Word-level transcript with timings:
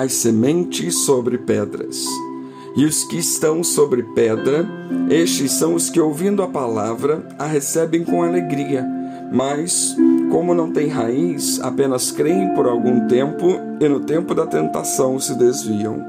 as 0.00 0.14
sementes 0.14 1.00
sobre 1.00 1.36
pedras. 1.36 2.02
E 2.74 2.86
os 2.86 3.04
que 3.04 3.18
estão 3.18 3.62
sobre 3.62 4.02
pedra, 4.02 4.66
estes 5.10 5.52
são 5.52 5.74
os 5.74 5.90
que, 5.90 6.00
ouvindo 6.00 6.42
a 6.42 6.48
palavra, 6.48 7.22
a 7.38 7.44
recebem 7.44 8.02
com 8.02 8.22
alegria, 8.22 8.82
mas, 9.30 9.94
como 10.30 10.54
não 10.54 10.72
têm 10.72 10.88
raiz, 10.88 11.60
apenas 11.60 12.10
creem 12.10 12.54
por 12.54 12.66
algum 12.66 13.06
tempo 13.08 13.60
e 13.78 13.86
no 13.88 14.00
tempo 14.00 14.34
da 14.34 14.46
tentação 14.46 15.20
se 15.20 15.34
desviam. 15.34 16.02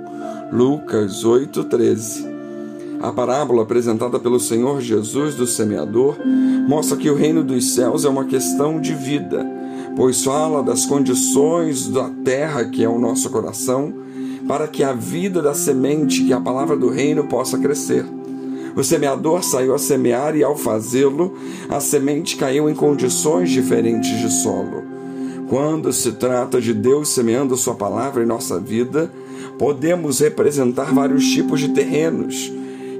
Lucas 0.54 1.26
8,13 1.26 2.26
A 3.02 3.12
parábola 3.12 3.64
apresentada 3.64 4.18
pelo 4.20 4.40
Senhor 4.40 4.80
Jesus 4.80 5.36
do 5.36 5.46
semeador 5.46 6.16
mostra 6.66 6.96
que 6.96 7.10
o 7.10 7.16
reino 7.16 7.44
dos 7.44 7.74
céus 7.74 8.06
é 8.06 8.10
uma 8.10 8.24
questão 8.24 8.80
de 8.80 8.94
vida, 8.94 9.46
pois 9.96 10.24
fala 10.24 10.64
das 10.64 10.86
condições 10.86 11.88
da 11.88 12.10
terra 12.24 12.66
que 12.66 12.84
é 12.84 12.90
o 12.90 13.00
nosso 13.00 13.30
coração 13.30 13.94
para 14.48 14.68
que 14.68 14.84
a 14.84 14.94
vida 14.94 15.42
da 15.42 15.54
semente, 15.54 16.24
que 16.24 16.34
é 16.34 16.36
a 16.36 16.42
palavra 16.42 16.76
do 16.76 16.90
reino, 16.90 17.28
possa 17.28 17.58
crescer. 17.58 18.06
O 18.76 18.84
semeador 18.84 19.44
saiu 19.44 19.76
a 19.76 19.78
semear 19.78 20.36
e, 20.36 20.44
ao 20.44 20.58
fazê-lo, 20.58 21.38
a 21.70 21.80
semente 21.80 22.38
caiu 22.38 22.70
em 22.70 22.74
condições 22.74 23.50
diferentes 23.50 24.20
de 24.20 24.32
solo. 24.32 24.84
Quando 25.50 25.92
se 25.92 26.14
trata 26.14 26.62
de 26.62 26.74
Deus 26.74 27.10
semeando 27.10 27.58
Sua 27.58 27.76
palavra 27.76 28.24
em 28.24 28.26
nossa 28.26 28.60
vida, 28.60 29.12
podemos 29.58 30.20
representar 30.20 30.94
vários 30.94 31.26
tipos 31.30 31.60
de 31.60 31.70
terrenos. 31.70 32.52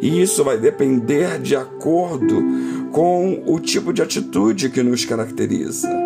E 0.02 0.22
isso 0.22 0.44
vai 0.44 0.58
depender 0.58 1.40
de 1.40 1.56
acordo 1.56 2.44
com 2.92 3.44
o 3.46 3.60
tipo 3.60 3.94
de 3.94 4.02
atitude 4.02 4.70
que 4.70 4.84
nos 4.84 5.06
caracteriza. 5.06 6.01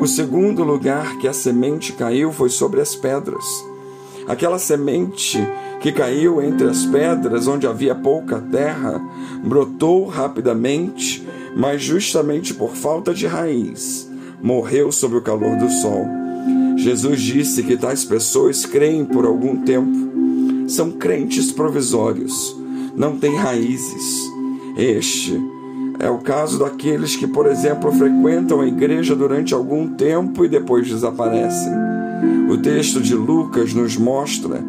O 0.00 0.06
segundo 0.06 0.64
lugar 0.64 1.18
que 1.18 1.28
a 1.28 1.32
semente 1.34 1.92
caiu 1.92 2.32
foi 2.32 2.48
sobre 2.48 2.80
as 2.80 2.96
pedras. 2.96 3.44
Aquela 4.26 4.58
semente 4.58 5.38
que 5.82 5.92
caiu 5.92 6.40
entre 6.40 6.68
as 6.68 6.86
pedras 6.86 7.46
onde 7.46 7.66
havia 7.66 7.94
pouca 7.94 8.40
terra 8.40 8.98
brotou 9.44 10.06
rapidamente, 10.06 11.22
mas 11.54 11.82
justamente 11.82 12.54
por 12.54 12.70
falta 12.70 13.12
de 13.12 13.26
raiz, 13.26 14.10
morreu 14.42 14.90
sob 14.90 15.16
o 15.16 15.20
calor 15.20 15.58
do 15.58 15.68
sol. 15.68 16.06
Jesus 16.78 17.20
disse 17.20 17.62
que 17.62 17.76
tais 17.76 18.02
pessoas 18.02 18.64
creem 18.64 19.04
por 19.04 19.26
algum 19.26 19.62
tempo, 19.64 20.10
são 20.66 20.92
crentes 20.92 21.52
provisórios, 21.52 22.56
não 22.96 23.18
têm 23.18 23.36
raízes. 23.36 24.30
Este 24.78 25.38
é 26.00 26.08
o 26.08 26.18
caso 26.18 26.58
daqueles 26.58 27.14
que, 27.14 27.26
por 27.26 27.46
exemplo, 27.46 27.92
frequentam 27.92 28.60
a 28.60 28.66
igreja 28.66 29.14
durante 29.14 29.52
algum 29.52 29.86
tempo 29.86 30.44
e 30.44 30.48
depois 30.48 30.88
desaparecem. 30.88 31.72
O 32.48 32.56
texto 32.56 33.00
de 33.00 33.14
Lucas 33.14 33.74
nos 33.74 33.96
mostra 33.96 34.64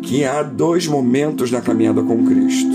que 0.00 0.24
há 0.24 0.42
dois 0.42 0.86
momentos 0.86 1.50
na 1.50 1.60
caminhada 1.60 2.02
com 2.02 2.24
Cristo: 2.24 2.74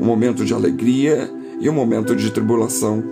um 0.00 0.04
momento 0.04 0.44
de 0.44 0.52
alegria 0.52 1.30
e 1.58 1.68
um 1.68 1.72
momento 1.72 2.14
de 2.14 2.30
tribulação. 2.30 3.02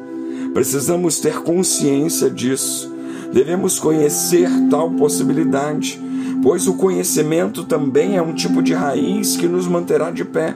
Precisamos 0.52 1.18
ter 1.20 1.40
consciência 1.40 2.30
disso. 2.30 2.92
Devemos 3.32 3.78
conhecer 3.78 4.48
tal 4.70 4.90
possibilidade, 4.90 6.00
pois 6.42 6.66
o 6.66 6.74
conhecimento 6.74 7.64
também 7.64 8.16
é 8.16 8.22
um 8.22 8.34
tipo 8.34 8.62
de 8.62 8.74
raiz 8.74 9.36
que 9.36 9.48
nos 9.48 9.66
manterá 9.66 10.10
de 10.10 10.24
pé. 10.24 10.54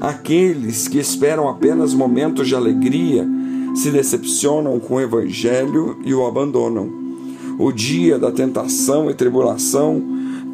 Aqueles 0.00 0.86
que 0.86 0.98
esperam 0.98 1.48
apenas 1.48 1.92
momentos 1.92 2.46
de 2.46 2.54
alegria 2.54 3.26
se 3.74 3.90
decepcionam 3.90 4.78
com 4.78 4.94
o 4.94 5.00
Evangelho 5.00 5.98
e 6.04 6.14
o 6.14 6.26
abandonam. 6.26 6.88
O 7.58 7.72
dia 7.72 8.18
da 8.18 8.30
tentação 8.30 9.10
e 9.10 9.14
tribulação 9.14 10.02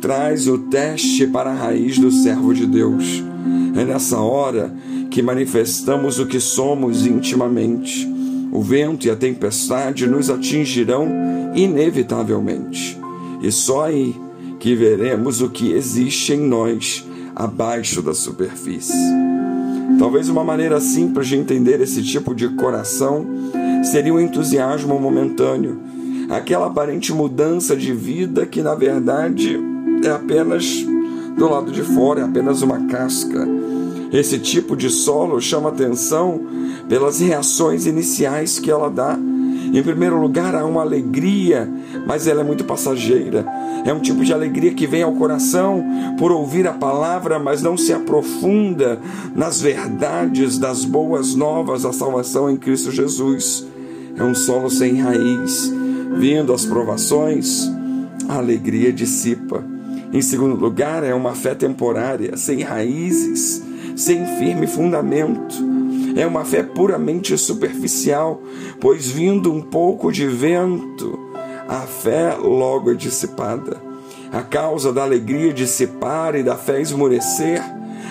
traz 0.00 0.48
o 0.48 0.58
teste 0.58 1.26
para 1.26 1.50
a 1.50 1.54
raiz 1.54 1.98
do 1.98 2.10
servo 2.10 2.54
de 2.54 2.66
Deus. 2.66 3.22
É 3.76 3.84
nessa 3.84 4.18
hora 4.18 4.74
que 5.10 5.22
manifestamos 5.22 6.18
o 6.18 6.26
que 6.26 6.40
somos 6.40 7.06
intimamente. 7.06 8.08
O 8.50 8.62
vento 8.62 9.06
e 9.06 9.10
a 9.10 9.16
tempestade 9.16 10.06
nos 10.06 10.30
atingirão 10.30 11.08
inevitavelmente. 11.54 12.98
E 13.42 13.52
só 13.52 13.86
aí 13.86 14.14
que 14.58 14.74
veremos 14.74 15.42
o 15.42 15.50
que 15.50 15.72
existe 15.72 16.32
em 16.32 16.40
nós 16.40 17.06
abaixo 17.34 18.00
da 18.00 18.14
superfície. 18.14 19.33
Talvez 19.98 20.28
uma 20.28 20.44
maneira 20.44 20.80
simples 20.80 21.28
de 21.28 21.36
entender 21.36 21.80
esse 21.80 22.02
tipo 22.02 22.34
de 22.34 22.48
coração 22.50 23.26
seria 23.82 24.14
o 24.14 24.20
entusiasmo 24.20 24.98
momentâneo 24.98 25.80
aquela 26.30 26.66
aparente 26.66 27.12
mudança 27.12 27.76
de 27.76 27.92
vida 27.92 28.46
que 28.46 28.62
na 28.62 28.74
verdade 28.74 29.58
é 30.02 30.10
apenas 30.10 30.84
do 31.36 31.48
lado 31.48 31.72
de 31.72 31.82
fora, 31.82 32.20
é 32.20 32.24
apenas 32.24 32.62
uma 32.62 32.86
casca. 32.86 33.46
Esse 34.12 34.38
tipo 34.38 34.76
de 34.76 34.88
solo 34.90 35.40
chama 35.40 35.70
atenção 35.70 36.40
pelas 36.88 37.18
reações 37.18 37.86
iniciais 37.86 38.58
que 38.58 38.70
ela 38.70 38.88
dá. 38.88 39.18
Em 39.74 39.82
primeiro 39.82 40.20
lugar, 40.20 40.54
há 40.54 40.64
uma 40.64 40.82
alegria, 40.82 41.68
mas 42.06 42.28
ela 42.28 42.42
é 42.42 42.44
muito 42.44 42.64
passageira. 42.64 43.44
É 43.84 43.92
um 43.92 43.98
tipo 43.98 44.24
de 44.24 44.32
alegria 44.32 44.72
que 44.72 44.86
vem 44.86 45.02
ao 45.02 45.12
coração 45.12 45.84
por 46.16 46.30
ouvir 46.30 46.68
a 46.68 46.72
palavra, 46.72 47.40
mas 47.40 47.60
não 47.60 47.76
se 47.76 47.92
aprofunda 47.92 49.00
nas 49.34 49.60
verdades 49.60 50.58
das 50.58 50.84
boas 50.84 51.34
novas 51.34 51.82
da 51.82 51.92
salvação 51.92 52.48
em 52.48 52.56
Cristo 52.56 52.92
Jesus. 52.92 53.66
É 54.16 54.22
um 54.22 54.34
solo 54.34 54.70
sem 54.70 55.00
raiz, 55.00 55.72
Vindo 56.16 56.52
as 56.52 56.64
provações, 56.64 57.68
a 58.28 58.36
alegria 58.36 58.92
dissipa. 58.92 59.64
Em 60.12 60.22
segundo 60.22 60.54
lugar, 60.54 61.02
é 61.02 61.12
uma 61.12 61.34
fé 61.34 61.56
temporária, 61.56 62.36
sem 62.36 62.62
raízes, 62.62 63.60
sem 63.96 64.24
firme 64.38 64.68
fundamento. 64.68 65.73
É 66.16 66.26
uma 66.26 66.44
fé 66.44 66.62
puramente 66.62 67.36
superficial, 67.36 68.40
pois 68.80 69.08
vindo 69.08 69.52
um 69.52 69.60
pouco 69.60 70.12
de 70.12 70.26
vento, 70.26 71.18
a 71.68 71.80
fé 71.80 72.36
logo 72.36 72.90
é 72.92 72.94
dissipada. 72.94 73.76
A 74.32 74.42
causa 74.42 74.92
da 74.92 75.02
alegria 75.02 75.52
dissipar 75.52 76.34
e 76.34 76.42
da 76.42 76.56
fé 76.56 76.80
esmorecer 76.80 77.62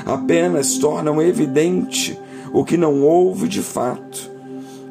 apenas 0.06 0.78
tornam 0.78 1.22
evidente 1.22 2.20
o 2.52 2.64
que 2.64 2.78
não 2.78 3.02
houve 3.04 3.48
de 3.48 3.62
fato, 3.62 4.32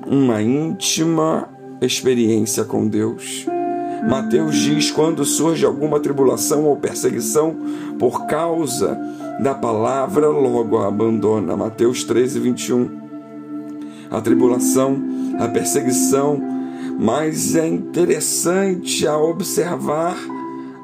uma 0.07 0.43
íntima 0.43 1.49
experiência 1.81 2.65
com 2.65 2.87
Deus. 2.87 3.47
Mateus 4.09 4.57
diz: 4.57 4.91
quando 4.91 5.25
surge 5.25 5.65
alguma 5.65 6.01
tribulação 6.01 6.65
ou 6.65 6.77
perseguição 6.77 7.57
por 7.99 8.27
causa 8.27 8.99
da 9.41 9.55
palavra, 9.55 10.29
logo 10.29 10.79
a 10.79 10.89
abandona. 10.89 11.57
Mateus 11.57 12.05
13, 12.05 12.41
21. 12.41 13.02
A 14.13 14.21
tribulação, 14.21 14.97
a 15.41 15.49
perseguição, 15.49 16.41
mas 16.99 17.57
é 17.57 17.67
interessante 17.67 19.07
a 19.07 19.17
observar 19.17 20.17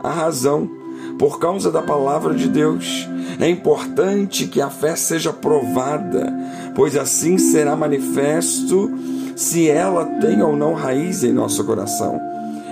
a 0.03 0.11
razão. 0.11 0.69
Por 1.19 1.39
causa 1.39 1.71
da 1.71 1.83
palavra 1.83 2.35
de 2.35 2.49
Deus, 2.49 3.09
é 3.39 3.49
importante 3.49 4.47
que 4.47 4.61
a 4.61 4.71
fé 4.71 4.97
seja 4.97 5.33
provada, 5.33 6.33
pois 6.75 6.97
assim 6.97 7.37
será 7.39 7.77
manifesto 7.77 8.91
se 9.37 9.69
ela 9.69 10.05
tem 10.21 10.43
ou 10.43 10.57
não 10.57 10.75
raiz 10.75 11.23
em 11.23 11.33
nosso 11.33 11.63
coração. 11.65 12.21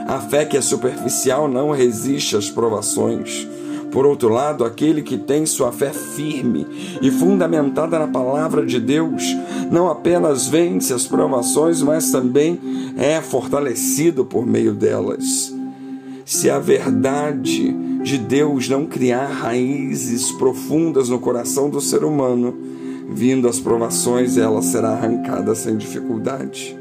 A 0.08 0.18
fé 0.20 0.44
que 0.44 0.56
é 0.56 0.60
superficial 0.60 1.48
não 1.48 1.70
resiste 1.70 2.36
às 2.36 2.48
provações. 2.48 3.46
Por 3.96 4.04
outro 4.04 4.28
lado, 4.28 4.62
aquele 4.62 5.00
que 5.00 5.16
tem 5.16 5.46
sua 5.46 5.72
fé 5.72 5.90
firme 5.90 6.66
e 7.00 7.10
fundamentada 7.10 7.98
na 7.98 8.06
palavra 8.06 8.62
de 8.62 8.78
Deus, 8.78 9.24
não 9.70 9.88
apenas 9.88 10.46
vence 10.46 10.92
as 10.92 11.06
provações, 11.06 11.80
mas 11.80 12.10
também 12.10 12.60
é 12.98 13.22
fortalecido 13.22 14.22
por 14.22 14.44
meio 14.44 14.74
delas. 14.74 15.50
Se 16.26 16.50
a 16.50 16.58
verdade 16.58 17.72
de 18.02 18.18
Deus 18.18 18.68
não 18.68 18.84
criar 18.84 19.28
raízes 19.28 20.30
profundas 20.32 21.08
no 21.08 21.18
coração 21.18 21.70
do 21.70 21.80
ser 21.80 22.04
humano, 22.04 22.54
vindo 23.08 23.48
as 23.48 23.58
provações, 23.58 24.36
ela 24.36 24.60
será 24.60 24.90
arrancada 24.90 25.54
sem 25.54 25.74
dificuldade. 25.74 26.76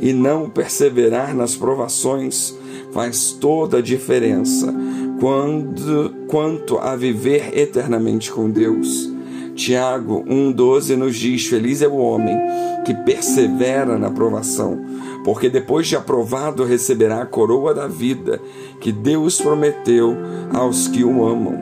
E 0.00 0.12
não 0.12 0.48
perseverar 0.48 1.34
nas 1.34 1.56
provações 1.56 2.54
faz 2.92 3.32
toda 3.32 3.78
a 3.78 3.82
diferença 3.82 4.72
quando, 5.20 6.14
quanto 6.28 6.78
a 6.78 6.94
viver 6.96 7.56
eternamente 7.56 8.30
com 8.30 8.50
Deus. 8.50 9.10
Tiago 9.54 10.22
1,12 10.24 10.96
nos 10.96 11.16
diz: 11.16 11.46
Feliz 11.46 11.80
é 11.80 11.88
o 11.88 11.96
homem 11.96 12.36
que 12.84 12.94
persevera 12.94 13.98
na 13.98 14.10
provação, 14.10 14.78
porque 15.24 15.48
depois 15.48 15.86
de 15.86 15.96
aprovado 15.96 16.62
receberá 16.62 17.22
a 17.22 17.26
coroa 17.26 17.74
da 17.74 17.88
vida 17.88 18.40
que 18.80 18.92
Deus 18.92 19.40
prometeu 19.40 20.16
aos 20.52 20.86
que 20.86 21.02
o 21.02 21.26
amam. 21.26 21.58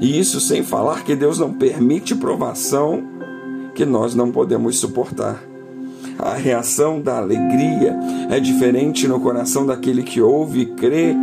E 0.00 0.18
isso 0.18 0.40
sem 0.40 0.62
falar 0.62 1.04
que 1.04 1.14
Deus 1.14 1.38
não 1.38 1.52
permite 1.52 2.14
provação 2.14 3.04
que 3.74 3.84
nós 3.84 4.14
não 4.14 4.30
podemos 4.30 4.78
suportar. 4.78 5.42
A 6.18 6.34
reação 6.34 7.00
da 7.00 7.18
alegria 7.18 7.96
é 8.30 8.38
diferente 8.38 9.06
no 9.06 9.20
coração 9.20 9.66
daquele 9.66 10.02
que 10.02 10.20
ouve 10.20 10.60
e 10.60 10.66
crê 10.66 11.14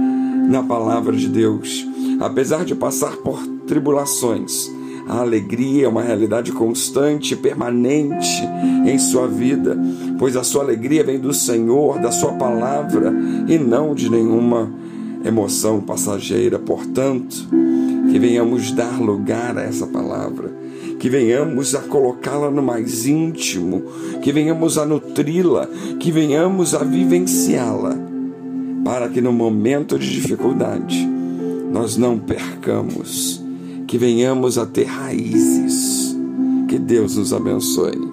na 0.50 0.64
palavra 0.64 1.16
de 1.16 1.28
Deus. 1.28 1.88
apesar 2.20 2.64
de 2.64 2.76
passar 2.76 3.18
por 3.18 3.40
tribulações, 3.66 4.70
a 5.08 5.20
alegria 5.20 5.86
é 5.86 5.88
uma 5.88 6.04
realidade 6.04 6.52
constante 6.52 7.36
permanente 7.36 8.44
em 8.86 8.98
sua 9.00 9.28
vida, 9.28 9.78
pois 10.20 10.36
a 10.36 10.44
sua 10.44 10.64
alegria 10.64 11.04
vem 11.04 11.20
do 11.20 11.34
Senhor, 11.34 12.00
da 12.00 12.12
sua 12.12 12.34
palavra 12.34 13.14
e 13.48 13.58
não 13.58 13.96
de 13.96 14.10
nenhuma 14.10 14.72
emoção 15.26 15.82
passageira. 15.82 16.60
Portanto, 16.60 17.48
que 18.12 18.20
venhamos 18.20 18.72
dar 18.72 19.02
lugar 19.02 19.58
a 19.58 19.62
essa 19.62 19.88
palavra, 19.88 20.52
que 21.00 21.10
venhamos 21.10 21.74
a 21.74 21.80
colocá-la 21.80 22.52
no 22.52 22.62
mais 22.62 23.08
íntimo, 23.08 23.84
que 24.22 24.32
venhamos 24.32 24.78
a 24.78 24.86
nutri-la, 24.86 25.68
que 26.00 26.12
venhamos 26.12 26.76
a 26.76 26.84
vivenciá-la, 26.84 27.98
para 28.92 29.08
que 29.08 29.22
no 29.22 29.32
momento 29.32 29.98
de 29.98 30.12
dificuldade 30.12 31.08
nós 31.72 31.96
não 31.96 32.20
percamos 32.20 33.42
que 33.88 33.98
venhamos 33.98 34.58
a 34.58 34.66
ter 34.66 34.84
raízes. 34.84 36.14
Que 36.68 36.78
Deus 36.78 37.16
nos 37.16 37.32
abençoe. 37.32 38.11